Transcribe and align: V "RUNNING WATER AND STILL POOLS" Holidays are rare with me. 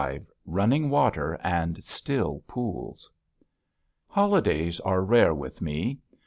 V 0.03 0.17
"RUNNING 0.47 0.89
WATER 0.89 1.33
AND 1.43 1.83
STILL 1.83 2.41
POOLS" 2.47 3.11
Holidays 4.07 4.79
are 4.79 5.03
rare 5.05 5.35
with 5.35 5.61
me. 5.61 5.99